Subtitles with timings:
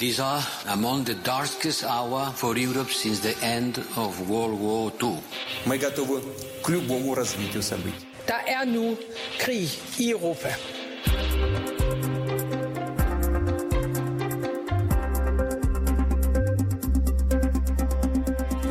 [0.00, 5.22] These are among the darkest hour for Europe since the end of World War II.
[5.64, 6.20] Мы готовы
[6.62, 8.06] к любому развитию событий.
[8.26, 8.96] Der er nu
[9.38, 10.48] krig i Europa.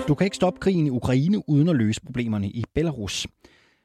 [0.07, 3.27] Du kan ikke stoppe krigen i Ukraine uden at løse problemerne i Belarus.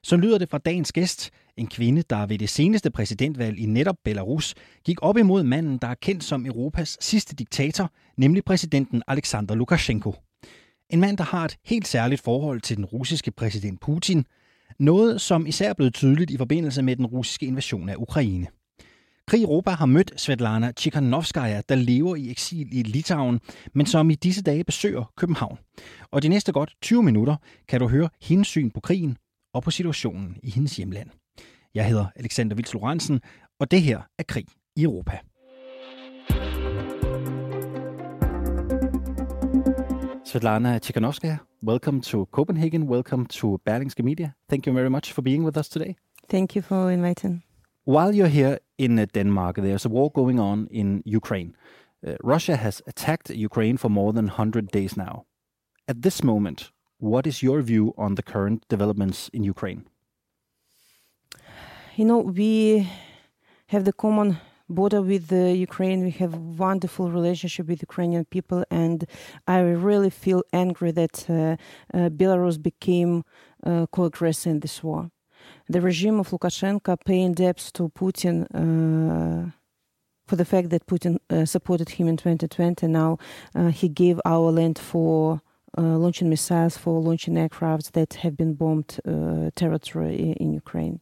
[0.06, 3.96] Så lyder det fra dagens gæst, en kvinde, der ved det seneste præsidentvalg i netop
[4.04, 9.56] Belarus gik op imod manden, der er kendt som Europas sidste diktator, nemlig præsidenten Alexander
[9.56, 10.16] Lukashenko.
[10.90, 14.26] En mand, der har et helt særligt forhold til den russiske præsident Putin,
[14.80, 18.48] noget som især er blevet tydeligt i forbindelse med den russiske invasion af Ukraine.
[19.28, 23.40] Krig Europa har mødt Svetlana Tsikhanovskaya, der lever i eksil i Litauen,
[23.74, 25.58] men som i disse dage besøger København.
[26.12, 27.36] Og de næste godt 20 minutter
[27.68, 29.18] kan du høre hendes syn på krigen
[29.56, 31.10] og på situationen i hendes hjemland.
[31.76, 33.22] Jeg hedder Alexander Vils Lorentzen,
[33.60, 35.20] og det her er Krig i Europa.
[40.26, 42.84] Svetlana Tsikhanovskaya, welcome to Copenhagen.
[42.84, 44.32] Welcome to Berlingske Media.
[44.50, 45.96] Thank you very much for being with us today.
[46.30, 47.44] Thank you for inviting.
[47.88, 51.54] While you're here in uh, Denmark, there's a war going on in Ukraine.
[52.08, 55.24] Uh, Russia has attacked Ukraine for more than 100 days now.
[55.88, 59.86] At this moment, what is your view on the current developments in Ukraine?
[61.96, 62.90] You know, we
[63.68, 64.38] have the common
[64.70, 66.04] border with the Ukraine.
[66.04, 69.06] We have wonderful relationship with Ukrainian people, and
[69.48, 71.34] I really feel angry that uh,
[71.94, 73.24] uh, Belarus became
[73.66, 75.12] uh, co-aggressor in this war.
[75.70, 78.48] The regime of Lukashenko paying debts to Putin.
[78.54, 79.52] Uh,
[80.28, 83.20] for the fact that Putin uh, supported him in 2020, now
[83.70, 85.40] he gave our land for
[85.82, 91.02] launching missiles for launching aircrafts that have been bombed uh, territory in, in, Ukraine.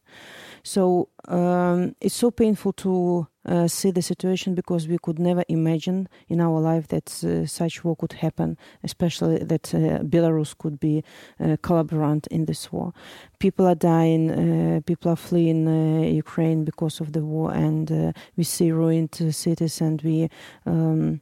[0.62, 6.08] So um, it's so painful to uh, see the situation because we could never imagine
[6.28, 11.04] in our life that uh, such war could happen, especially that uh, Belarus could be
[11.38, 12.92] a collaborant in this war.
[13.38, 18.72] People are dying, uh, people are fleeing Ukraine because of the war, and we see
[18.72, 20.30] ruined cities, and we
[20.64, 21.20] um,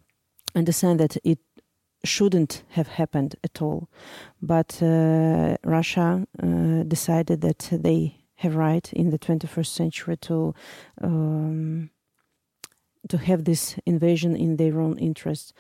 [0.55, 1.39] understand that it
[2.05, 3.89] shouldn't have happened at all.
[4.41, 10.55] But uh, Russia uh, decided that they have right in the 21st century to
[11.01, 11.91] um,
[13.09, 15.53] to have this invasion in their own interests.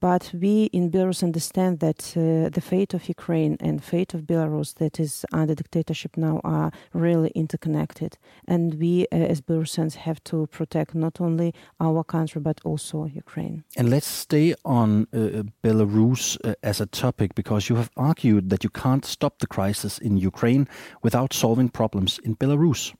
[0.00, 4.74] But we in Belarus understand that uh, the fate of Ukraine and fate of Belarus
[4.74, 8.18] that is under dictatorship now are really interconnected.
[8.48, 13.62] And we uh, as Belarusians have to protect not only our country but also Ukraine.
[13.76, 18.64] And let's stay on uh, Belarus uh, as a topic because you have argued that
[18.64, 20.66] you can't stop the crisis in Ukraine
[21.02, 22.92] without solving problems in Belarus.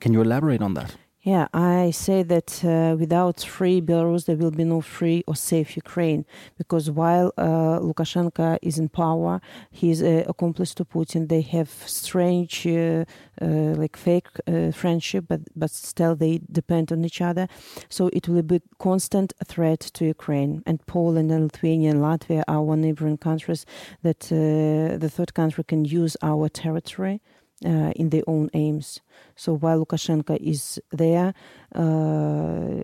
[0.00, 0.96] Can you elaborate on that?
[1.22, 5.76] Yeah, I say that uh, without free Belarus, there will be no free or safe
[5.76, 6.24] Ukraine.
[6.56, 11.28] Because while uh, Lukashenko is in power, he is accomplice to Putin.
[11.28, 13.04] They have strange, uh,
[13.42, 17.48] uh, like fake uh, friendship, but but still they depend on each other.
[17.90, 20.62] So it will be constant threat to Ukraine.
[20.64, 23.66] And Poland and Lithuania and Latvia are one neighboring countries
[24.02, 27.20] that the third country can use our territory
[27.64, 29.00] uh, in their own aims.
[29.36, 31.34] So while Lukashenko is there,
[31.74, 32.82] uh,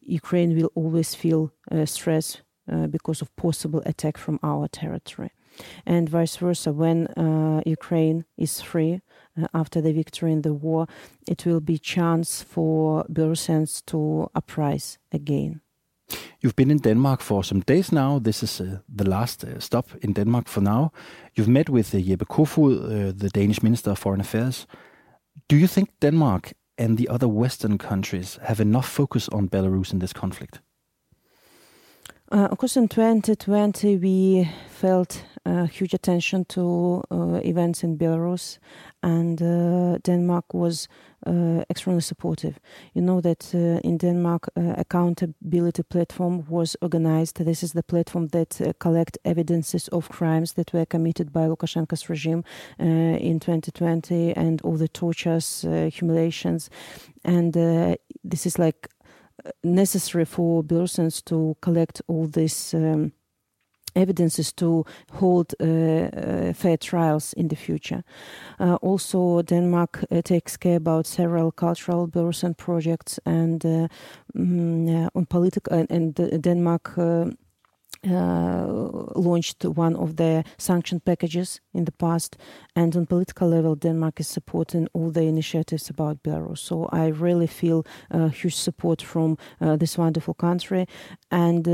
[0.00, 5.30] Ukraine will always feel uh, stress uh, because of possible attack from our territory.
[5.84, 7.08] And vice versa, when
[7.66, 9.00] Ukraine is free
[9.52, 10.86] after the victory in the war,
[11.26, 15.60] it will be chance for Belarusians to uprise again.
[16.40, 18.18] You've been in Denmark for some days now.
[18.18, 20.92] This is uh, the last uh, stop in Denmark for now.
[21.34, 24.66] You've met with uh, Jeppe Kofod, uh, the Danish Minister of Foreign Affairs.
[25.48, 29.98] Do you think Denmark and the other Western countries have enough focus on Belarus in
[29.98, 30.60] this conflict?
[32.32, 37.02] Uh, of course, in 2020, we felt uh, huge attention to
[37.44, 38.58] events in Belarus,
[39.02, 39.38] and
[40.04, 40.86] Denmark was
[41.26, 42.58] uh, extremely supportive.
[42.94, 47.44] You know that uh, in Denmark, accountability platform was organized.
[47.44, 52.44] This is the platform that collect evidences of crimes that were committed by Lukashenko's regime
[52.78, 56.70] in 2020 and all the tortures, humiliations,
[57.24, 57.52] and
[58.24, 58.88] this is like
[59.62, 62.74] necessary for Belarusians to collect all this.
[62.74, 63.12] um,
[63.94, 68.02] evidences to hold uh, uh, fair trials in the future.
[68.58, 73.60] Uh, also, Denmark uh, takes care about several cultural Belarusian projects and
[74.36, 76.98] mm, on political and, and Denmark
[79.14, 82.36] launched one of the sanction packages in the past,
[82.74, 86.58] and on political level, Denmark is supporting all the initiatives about Belarus.
[86.58, 87.84] So I really feel
[88.32, 90.86] huge support from this wonderful country,
[91.30, 91.64] and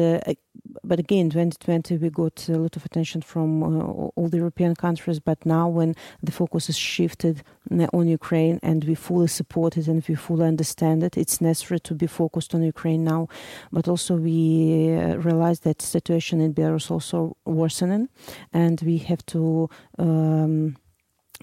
[0.85, 5.21] but again, 2020 we got a lot of attention from uh, all the European countries.
[5.21, 9.89] But now, when the focus is shifted uh, on Ukraine, and we fully support it
[9.89, 13.29] and we fully understand it, it's necessary to be focused on Ukraine now.
[13.73, 18.09] But also, we uh, realize that situation in Belarus also worsening,
[18.53, 19.69] and we have to.
[19.99, 20.77] Um,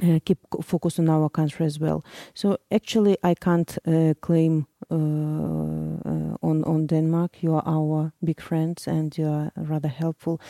[0.02, 2.04] uh, keep focus on our country as well.
[2.34, 7.44] So actually, I can't uh, claim uh, uh, on on Denmark.
[7.44, 10.42] You are our big friends, and you are rather helpful.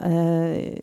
[0.00, 0.74] Uh,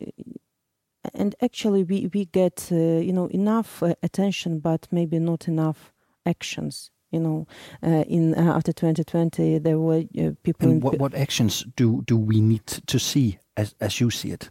[1.14, 5.92] and actually, we we get uh, you know enough attention, but maybe not enough
[6.24, 6.90] actions.
[7.10, 7.46] You know,
[7.82, 10.04] in after 2020, there were
[10.42, 10.68] people.
[10.68, 14.50] And what, what actions do do we need to see as as you see it?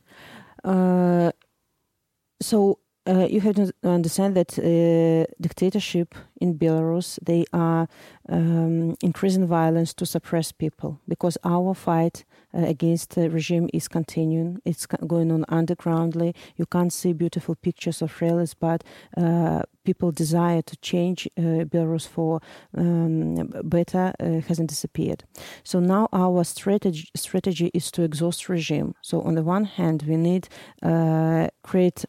[2.42, 7.88] so uh, you have to understand that uh, dictatorship in Belarus they are
[8.30, 14.62] um, increasing violence to suppress people because our fight uh, against the regime is continuing.
[14.66, 16.34] It's going on undergroundly.
[16.56, 18.84] You can't see beautiful pictures of rallies, but
[19.18, 22.42] uh, people desire to change uh, Belarus for
[22.76, 25.26] um, better uh, hasn't disappeared.
[25.64, 28.96] So now our strategy strategy is to exhaust regime.
[29.02, 30.48] So on the one hand, we need
[31.64, 32.06] create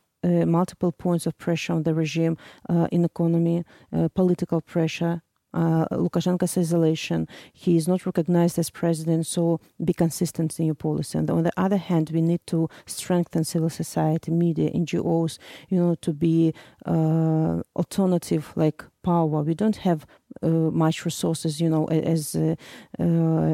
[0.47, 2.37] multiple points of pressure on the regime
[2.69, 5.26] uh, in economy, uh, political pressure, uh,
[5.57, 7.29] Lukashenko's isolation.
[7.53, 11.19] He is not recognized as president, so be consistent in your policy.
[11.19, 15.39] And on the other hand, we need to strengthen civil society, media, NGOs,
[15.69, 16.53] you know, to be
[16.85, 19.43] uh, alternative like power.
[19.43, 20.07] We don't have
[20.43, 22.57] uh, much resources, you know, as uh,
[22.99, 23.03] uh,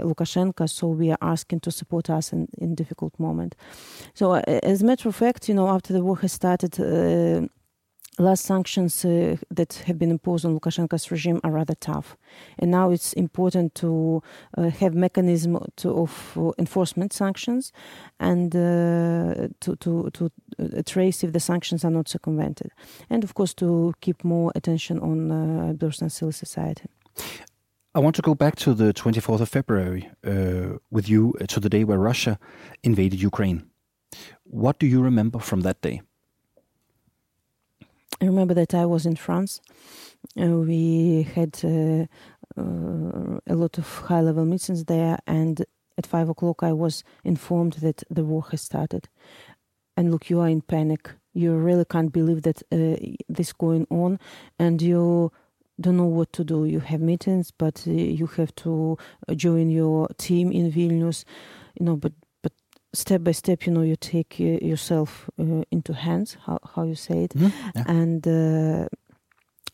[0.09, 3.55] Lukashenko, so we are asking to support us in, in difficult moment.
[4.15, 6.79] So, uh, as a matter of fact, you know, after the war has started
[8.19, 12.17] last sanctions uh, that have been imposed on Lukashenko's regime are rather tough,
[12.59, 14.23] and now it's important to
[14.57, 17.73] uh, have mechanism to, of uh, enforcement sanctions
[18.21, 22.71] and uh, to to to uh, trace if the sanctions are not circumvented,
[23.09, 26.85] and of course to keep more attention on uh, Belarusian civil society.
[27.95, 30.11] I want to go back to the 24th of February
[30.91, 32.39] with you to the day where Russia
[32.83, 33.65] invaded Ukraine.
[34.45, 36.01] What do you remember from that day?
[38.23, 39.61] I remember that I was in France.
[40.41, 42.07] Uh, we had uh,
[42.57, 45.65] uh, a lot of high level meetings there, and
[45.99, 49.09] at five o'clock, I was informed that the war has started.
[49.97, 51.11] And look, you are in panic.
[51.35, 52.95] You really can't believe that uh,
[53.29, 54.21] this going on,
[54.57, 55.33] and you
[55.81, 56.65] don't know what to do.
[56.65, 58.99] You have meetings, but uh, you have to
[59.35, 61.25] join your team in Vilnius,
[61.77, 61.97] you know.
[61.97, 62.13] But
[62.95, 66.95] step by step, you know, you take uh, yourself uh, into hands, how, how you
[66.95, 67.71] say it, mm-hmm.
[67.75, 67.85] yeah.
[67.87, 68.87] and uh,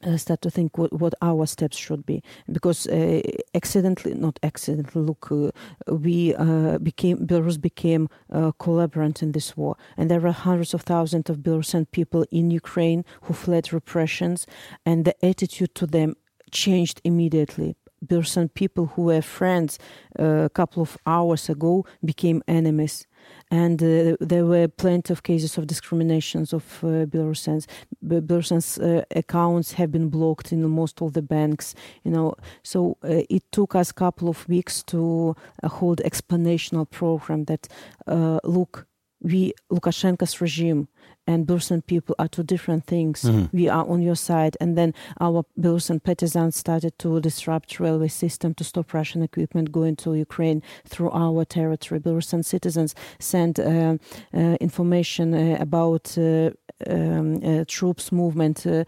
[0.06, 2.22] uh, start to think what, what our steps should be.
[2.50, 3.20] Because uh,
[3.54, 5.50] accidentally, not accidentally, look, uh,
[5.92, 6.34] we
[6.82, 9.76] became, Belarus became a collaborant in this war.
[9.96, 14.46] And there were hundreds of thousands of Belarusian people in Ukraine who fled repressions,
[14.86, 16.14] and the attitude to them
[16.50, 17.76] changed immediately.
[18.04, 19.78] Belarusian people who were friends
[20.16, 23.06] a couple of hours ago became enemies
[23.50, 27.66] and uh, there were plenty of cases of discriminations of uh, Belarusians.
[28.04, 31.74] Belarusians' uh, accounts have been blocked in most of the banks.
[32.04, 36.88] You know, so uh, it took us a couple of weeks to uh, hold explanational
[36.90, 37.68] program that
[38.06, 38.86] uh, look,
[39.20, 40.88] we Lukashenko's regime
[41.28, 43.22] and Belarusian people are two different things.
[43.22, 43.56] Mm-hmm.
[43.56, 48.54] We are on your side, and then our Belarusian partisans started to disrupt railway system
[48.54, 52.00] to stop Russian equipment going to Ukraine through our territory.
[52.00, 53.98] Belarusian citizens sent uh,
[54.34, 56.50] uh, information uh, about uh,
[56.86, 58.84] um, uh, troops movement uh,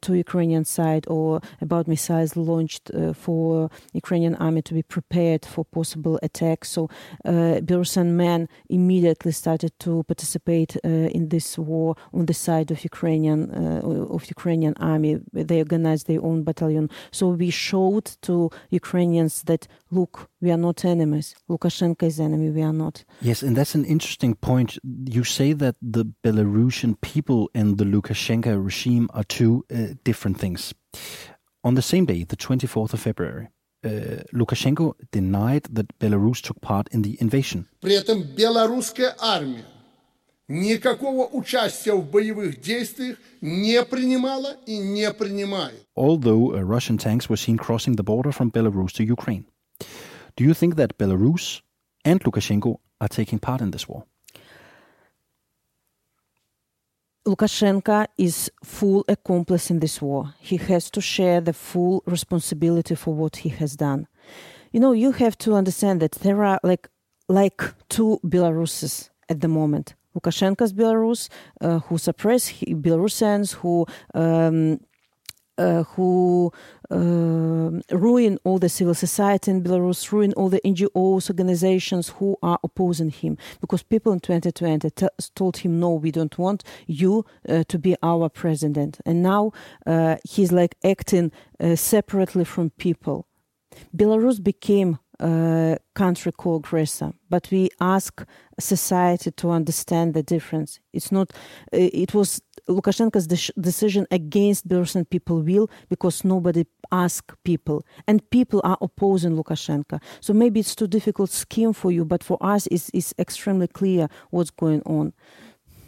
[0.00, 6.18] to Ukrainian side or about missiles launched for Ukrainian army to be prepared for possible
[6.22, 6.70] attacks.
[6.70, 6.88] So
[7.24, 14.14] Belarusian men immediately started to participate in this war on the side of Ukrainian uh,
[14.14, 15.20] of Ukrainian army.
[15.32, 16.90] They organized their own battalion.
[17.10, 21.35] So we showed to Ukrainians that look, we are not enemies.
[21.49, 22.49] Lukashenko is enemy.
[22.49, 23.03] We are not.
[23.21, 24.77] Yes, and that's an interesting point.
[24.83, 30.73] You say that the Belarusian people and the Lukashenko regime are two uh, different things.
[31.63, 33.49] On the same day, the 24th of February,
[33.83, 33.89] uh,
[34.33, 37.67] Lukashenko denied that Belarus took part in the invasion.
[37.81, 39.65] При этом белорусская армия
[40.47, 45.85] никакого участия в боевых действиях не принимала и не принимает.
[45.95, 49.45] Although uh, Russian tanks were seen crossing the border from Belarus to Ukraine.
[50.36, 51.62] Do you think that Belarus
[52.04, 54.04] and Lukashenko are taking part in this war?
[57.26, 60.34] Lukashenko is full accomplice in this war.
[60.40, 64.08] He has to share the full responsibility for what he has done.
[64.72, 66.88] You know, you have to understand that there are like
[67.28, 69.94] like two Belaruses at the moment.
[70.16, 71.28] Lukashenko's Belarus,
[71.60, 74.80] uh, who suppress Belarusians, who um,
[75.58, 76.52] uh, who
[76.90, 82.58] uh, ruin all the civil society in Belarus, ruin all the NGOs, organizations who are
[82.64, 83.36] opposing him.
[83.60, 87.96] Because people in 2020 t- told him, no, we don't want you uh, to be
[88.02, 89.00] our president.
[89.04, 89.52] And now
[89.86, 93.26] uh, he's like acting uh, separately from people.
[93.96, 98.24] Belarus became a country co-aggressor, but we ask
[98.58, 100.80] society to understand the difference.
[100.92, 101.32] It's not.
[101.72, 108.60] It was Lukashenko's de- decision against Belarusian people will because nobody asked people, and people
[108.64, 110.00] are opposing Lukashenko.
[110.20, 114.08] So maybe it's too difficult scheme for you, but for us, it's, it's extremely clear
[114.30, 115.12] what's going on.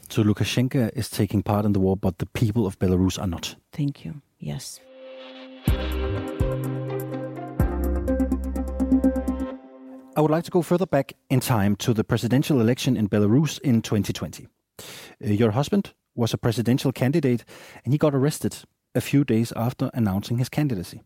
[0.09, 3.57] So Lukashenko is taking part in the war, but the people of Belarus are not.
[3.73, 4.21] Thank you.
[4.39, 4.81] Yes.
[10.17, 13.59] I would like to go further back in time to the presidential election in Belarus
[13.61, 14.47] in 2020.
[14.79, 14.83] Uh,
[15.21, 17.45] your husband was a presidential candidate
[17.85, 18.57] and he got arrested
[18.95, 21.03] a few days after announcing his candidacy.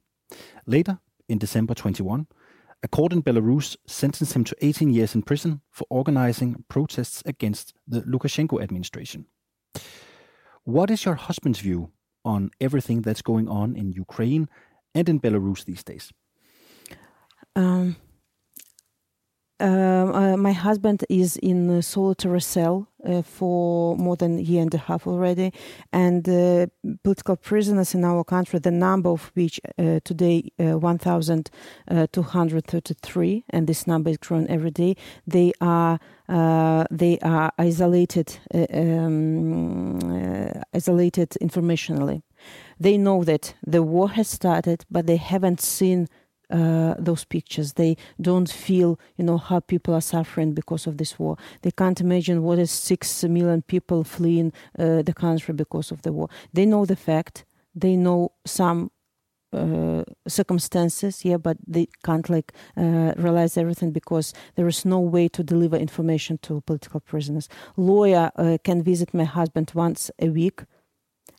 [0.67, 0.99] Later,
[1.29, 2.27] in December 21,
[2.83, 7.75] a court in Belarus sentenced him to 18 years in prison for organizing protests against
[7.87, 9.27] the Lukashenko administration.
[10.65, 11.91] What is your husband's view
[12.25, 14.49] on everything that's going on in Ukraine
[14.95, 16.13] and in Belarus these days?
[17.57, 17.97] Um,
[19.61, 24.63] uh, uh, my husband is in a solitary cell uh, for more than a year
[24.63, 25.53] and a half already,
[25.93, 26.67] and uh,
[27.03, 33.87] political prisoners in our country, the number of which uh, today uh, 1,233, and this
[33.87, 34.97] number is growing every day.
[35.27, 35.99] They are
[36.91, 39.99] they are isolated, um,
[40.75, 42.23] isolated informationally.
[42.79, 46.09] They know that the war has started, but they haven't seen
[46.51, 47.75] uh, those pictures.
[47.75, 51.37] They don't feel, you know, how people are suffering because of this war.
[51.63, 56.13] They can't imagine what is six million people fleeing uh, the country because of the
[56.13, 56.29] war.
[56.53, 57.45] They know the fact.
[57.75, 58.91] They know some
[59.53, 65.29] uh, circumstances, yeah, but they can't like uh, realize everything because there is no way
[65.29, 67.49] to deliver information to political prisoners.
[67.77, 70.65] Lawyer uh, can visit my husband once a week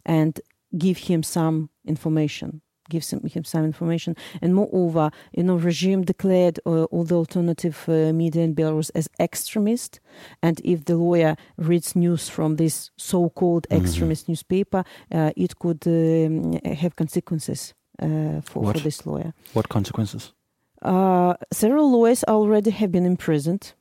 [0.06, 0.40] and
[0.78, 4.16] give him some information gives him, him some information.
[4.42, 9.10] And moreover, you know, regime declared uh, all the alternative uh, media in Belarus as
[9.20, 10.00] extremist.
[10.42, 13.84] And if the lawyer reads news from this so-called mm-hmm.
[13.84, 14.32] extremist mm-hmm.
[14.32, 19.34] newspaper, uh, it could um, have consequences uh, for, for, this lawyer.
[19.54, 20.34] What consequences?
[20.82, 23.74] Uh, several lawyers already have been imprisoned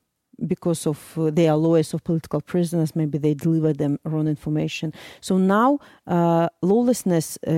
[0.46, 4.92] because of uh, they are lawyers of political prisoners maybe they deliver them wrong information.
[5.20, 7.50] So now uh, lawlessness uh,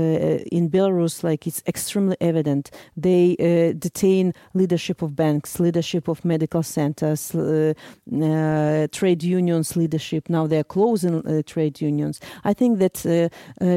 [0.50, 2.70] in belarus like it's extremely evident.
[2.96, 7.74] They uh, detain leadership of banks leadership of medical centers uh,
[8.12, 10.28] uh, trade unions leadership.
[10.28, 12.20] Now they're closing trade unions.
[12.44, 13.30] I think that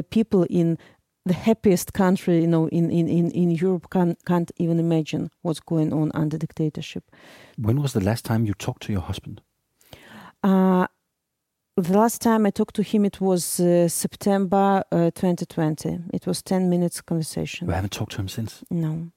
[0.10, 0.77] people in
[1.25, 5.60] the happiest country, you know, in, in, in, in Europe can, can't even imagine what's
[5.60, 7.03] going on under dictatorship.
[7.58, 9.42] When was the last time you talked to your husband?
[10.44, 10.88] Uh,
[11.77, 16.00] the last time I talked to him, it was uh, September uh, 2020.
[16.13, 17.68] It was 10 minutes conversation.
[17.68, 18.63] You haven't talked to him since?
[18.70, 19.12] No.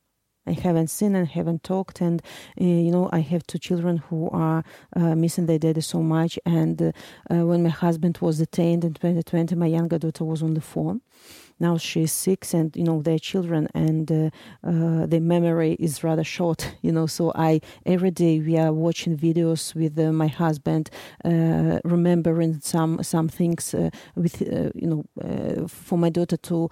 [0.47, 2.23] I haven't seen and haven't talked, and
[2.61, 4.63] uh, you know I have two children who are
[4.95, 6.39] uh, missing their daddy so much.
[6.47, 6.93] And uh,
[7.29, 11.01] when my husband was detained in 2020, my younger daughter was on the phone,
[11.59, 14.31] now she's six and you know they're children and uh,
[14.65, 17.07] uh, the memory is rather short you know.
[17.07, 20.91] So i every day we are watching videos with uh, my husband
[21.25, 26.69] uh, remembering some some things uh, with uh, you know for my daughter to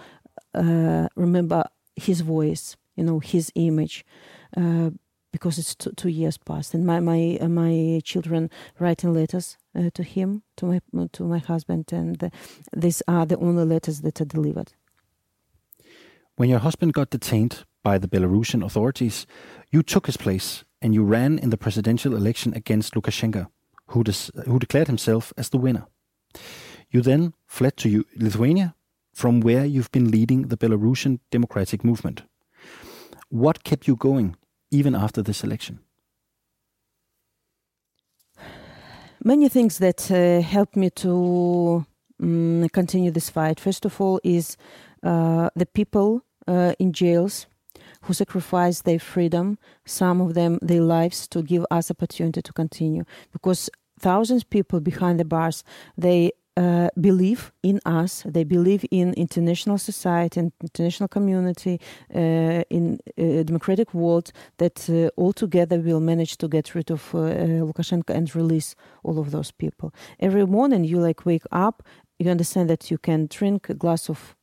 [1.16, 1.64] remember
[1.96, 4.04] his voice you know his image
[5.32, 10.02] because it's two, two, years past, and my my my children writing letters uh, to
[10.02, 10.80] him, to my
[11.12, 12.30] to my husband, and
[12.72, 14.72] these are the only letters that are delivered.
[16.36, 19.26] When your husband got detained by the Belarusian authorities,
[19.70, 23.46] you took his place and you ran in the presidential election against Lukashenko,
[23.88, 24.02] who,
[24.44, 25.86] who declared himself as the winner.
[26.90, 28.74] You then fled to Lithuania,
[29.12, 32.22] from where you've been leading the Belarusian democratic movement.
[33.28, 34.36] What kept you going
[34.70, 35.78] even after this election?
[39.26, 41.86] Many things that uh, helped me to
[42.22, 43.58] um, continue this fight.
[43.58, 44.58] First of all, is
[45.02, 47.46] uh, the people uh, in jails
[48.02, 53.04] who sacrificed their freedom, some of them their lives, to give us opportunity to continue.
[53.32, 55.64] Because thousands of people behind the bars,
[55.96, 58.22] they uh, believe in us.
[58.26, 61.80] They believe in international society, and international community,
[62.14, 67.14] uh, in a democratic world that uh, all together will manage to get rid of
[67.14, 69.92] uh, uh, Lukashenko and release all of those people.
[70.20, 71.82] Every morning you like wake up,
[72.18, 74.36] you understand that you can drink a glass of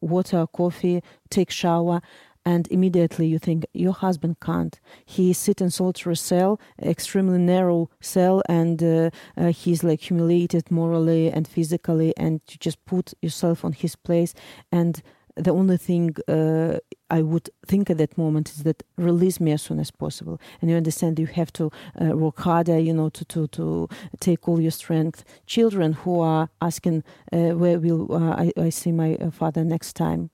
[0.00, 2.00] water, coffee, take shower,
[2.44, 4.80] and immediately you think your husband can't.
[5.04, 11.30] He sit in solitary cell, extremely narrow cell, and uh, uh, he's like humiliated morally
[11.30, 14.34] and physically, and you just put yourself on his place.
[14.70, 15.02] And
[15.36, 16.78] the only thing uh,
[17.10, 20.40] I would think at that moment is that release me as soon as possible.
[20.60, 21.70] And you understand you have to
[22.00, 23.88] uh, work harder, you know, to, to, to
[24.20, 25.24] take all your strength.
[25.46, 30.30] Children who are asking, uh, where will uh, I, I see my father next time?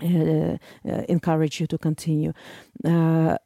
[0.00, 0.56] Uh,
[0.88, 2.32] uh, encourage you to continue.
[2.84, 3.36] Uh,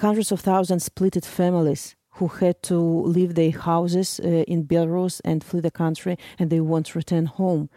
[0.00, 5.60] hundreds of thousands splitted families who had to leave their houses in Belarus and flee
[5.60, 7.68] the country, and they want to return home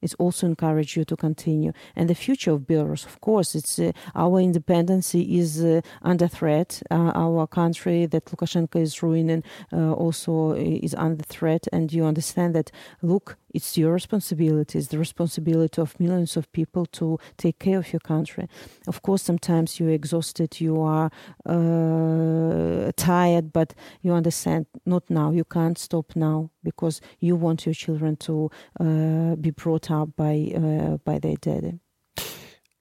[0.00, 1.72] it also encourage you to continue.
[1.96, 6.82] And the future of Belarus, of course, it's uh, our independence is uh, under threat.
[6.90, 9.42] Uh, our country that Lukashenko is ruining
[9.72, 11.66] uh, also is under threat.
[11.72, 12.70] And you understand that,
[13.02, 17.92] look, it's your responsibility, it's the responsibility of millions of people to take care of
[17.92, 18.48] your country.
[18.86, 21.10] Of course, sometimes you're exhausted, you are
[21.46, 27.74] uh, tired, but you understand, not now, you can't stop now because you want your
[27.74, 28.50] children to
[28.80, 31.80] uh, be brought up by, uh, by their daddy.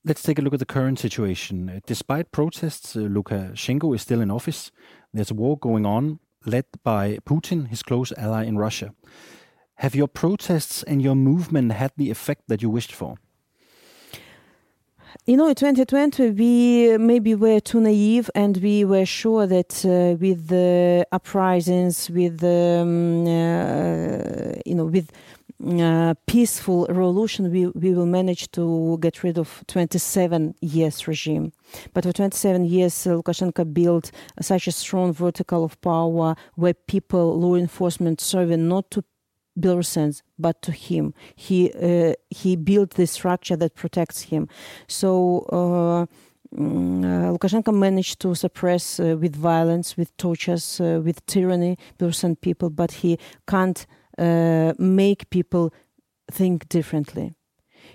[0.06, 1.82] Let's take a look at the current situation.
[1.86, 4.72] Despite protests, uh, Lukashenko is still in office.
[5.14, 8.94] There's a war going on led by Putin, his close ally in Russia.
[9.78, 13.18] Have your protests and your movement had the effect that you wished for?
[15.26, 20.18] You know, in 2020, we maybe were too naive and we were sure that uh,
[20.20, 25.12] with the uprisings, with, um, uh, you know, with
[25.66, 31.52] uh, peaceful revolution, we, we will manage to get rid of 27 years regime.
[31.94, 37.40] But for 27 years, uh, Lukashenko built such a strong vertical of power where people,
[37.40, 39.04] law enforcement, serving not to
[39.60, 41.14] Belarusians, but to him.
[41.36, 44.48] He uh, he built the structure that protects him.
[44.88, 45.46] So.
[45.52, 46.06] Uh,
[46.56, 52.40] mm, uh, Lukashenko managed to suppress uh, with violence, with tortures, uh, with tyranny Belarusian
[52.40, 53.86] people, but he can't
[54.18, 55.74] uh, make people
[56.32, 57.37] think differently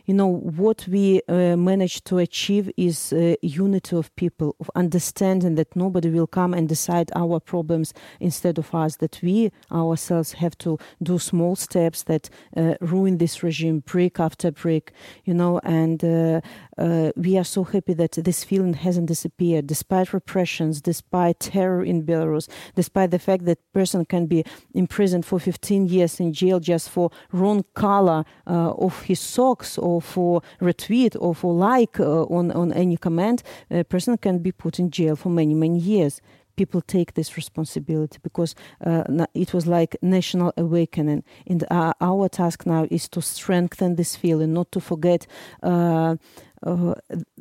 [0.06, 5.54] you know what we uh, managed to achieve is uh, unity of people of understanding
[5.54, 10.56] that nobody will come and decide our problems instead of us that we ourselves have
[10.58, 14.92] to do small steps that uh, ruin this regime brick after brick
[15.24, 16.40] you know and uh,
[16.78, 19.66] uh, we are so happy that this feeling hasn't disappeared.
[19.66, 25.38] Despite repressions despite terror in belarus despite the fact that person can be imprisoned for
[25.38, 31.16] 15 years in jail just for wrong color uh, of his socks or for retweet
[31.20, 35.16] or for like uh, on, on any comment, a person can be put in jail
[35.16, 36.20] for many, many years.
[36.57, 41.24] People take this responsibility because uh, it was like national awakening.
[41.46, 45.26] And uh, our task now is to strengthen this feeling not to forget
[45.62, 46.16] uh,
[46.64, 46.94] uh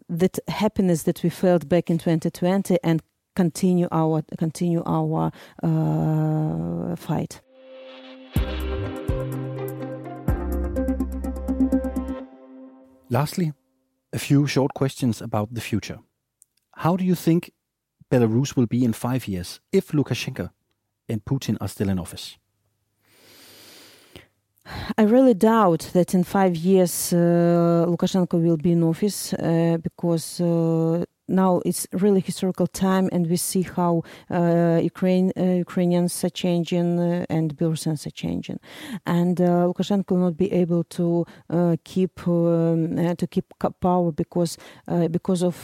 [0.09, 3.03] that happiness that we felt back in 2020 and
[3.35, 5.31] continue our continue our
[5.63, 7.41] uh, fight
[13.11, 13.51] Lastly,
[14.13, 15.99] a few short questions about the future.
[16.77, 17.51] How do you think
[18.09, 20.49] Belarus will be in five years if Lukashenko
[21.09, 22.37] and Putin are still in office?
[24.97, 30.39] I really doubt that in five years uh, Lukashenko will be in office uh, because
[30.39, 36.29] uh, now it's really historical time, and we see how uh, Ukraine uh, Ukrainians are
[36.29, 38.59] changing uh, and Belarusians are changing,
[39.05, 43.45] and uh, Lukashenko will not be able to uh, keep um, uh, to keep
[43.79, 44.57] power because
[45.11, 45.55] because of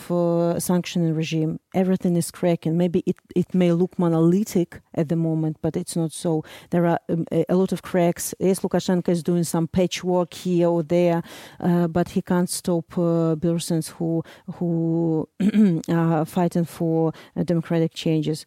[0.61, 1.59] sanctioning regime.
[1.73, 2.77] Everything is cracking.
[2.77, 6.43] Maybe it it may look monolithic at the moment, but it's not so.
[6.71, 8.33] There are um, a lot of cracks.
[8.39, 11.21] Yes, Lukashenko is doing some patchwork here or there,
[11.59, 14.23] but he can't stop persons who
[14.55, 15.29] who
[15.89, 18.45] uh, fighting for uh, democratic changes.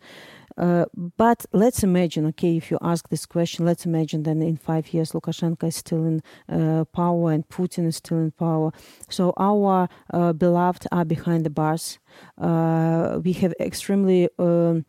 [0.57, 0.85] Uh,
[1.17, 5.13] but let's imagine, okay, if you ask this question, let's imagine that in five years
[5.13, 8.71] Lukashenko is still in uh, power and Putin is still in power.
[9.09, 11.99] So our uh, beloved are behind the bars.
[12.37, 14.85] Uh, we have extremely um,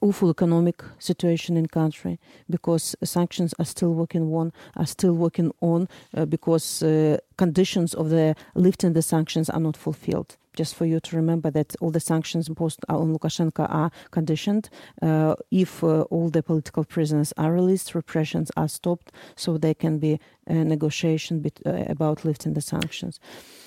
[0.00, 5.88] awful economic situation in country because sanctions are still working on are still working on
[6.16, 11.00] uh, because uh, conditions of the lifting the sanctions are not fulfilled just for you
[11.00, 14.68] to remember that all the sanctions imposed on Lukashenko are conditioned.
[15.00, 19.98] Uh, if uh, all the political prisoners are released, repressions are stopped, so there can
[19.98, 23.20] be a negotiation bit, uh, about lifting the sanctions.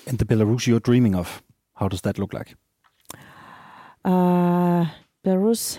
[0.06, 1.42] And the Belarus you're dreaming of,
[1.76, 2.54] how does that look like?
[4.04, 4.84] Uh,
[5.24, 5.78] Belarus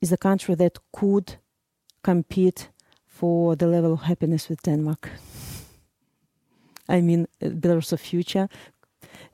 [0.00, 1.36] is a country that could
[2.02, 2.70] compete
[3.06, 5.10] for the level of happiness with Denmark.
[6.88, 8.48] I mean, uh, Belarus future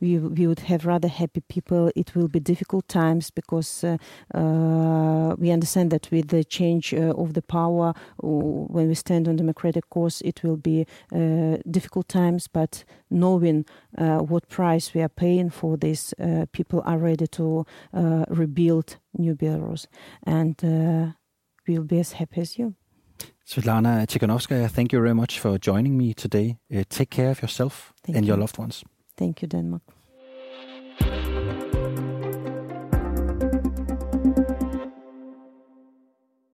[0.00, 1.90] we we would have rather happy people.
[1.94, 3.96] It will be difficult times because uh,
[4.35, 9.37] uh, we understand that with the change uh, of the power, when we stand on
[9.37, 10.87] democratic course, it will be
[11.70, 12.48] difficult times.
[12.48, 13.64] But knowing
[13.96, 16.14] what price we are paying for this,
[16.52, 17.64] people are ready to
[18.28, 19.87] rebuild New Belarus,
[20.24, 21.14] and
[21.68, 22.74] we'll be as happy as you.
[23.46, 26.59] Svetlana Tsikhanouskaya, thank you very much for joining me today.
[26.74, 28.32] Uh, take care of yourself thank and you.
[28.32, 28.82] your loved ones.
[29.16, 29.95] Thank you, Denmark.